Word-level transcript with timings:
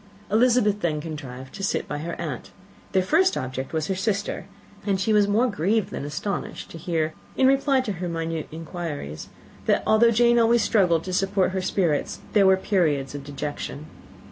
Elizabeth 0.31 0.79
then 0.81 0.99
contrived 0.99 1.53
to 1.53 1.61
sit 1.63 1.87
by 1.87 1.99
her 1.99 2.19
aunt. 2.19 2.49
Their 2.91 3.03
first 3.03 3.35
subject 3.35 3.71
was 3.71 3.85
her 3.85 3.93
sister; 3.93 4.45
and 4.83 4.99
she 4.99 5.13
was 5.13 5.27
more 5.27 5.45
grieved 5.47 5.91
than 5.91 6.05
astonished 6.05 6.71
to 6.71 6.79
hear, 6.79 7.13
in 7.37 7.45
reply 7.45 7.81
to 7.81 7.91
her 7.91 8.09
minute 8.09 8.47
inquiries, 8.51 9.29
that 9.67 9.85
though 9.85 10.09
Jane 10.09 10.39
always 10.39 10.63
struggled 10.63 11.03
to 11.03 11.13
support 11.13 11.51
her 11.51 11.61
spirits, 11.61 12.17
there 12.33 12.47
were 12.47 12.57
periods 12.57 13.13
of 13.13 13.23
dejection. 13.23 13.85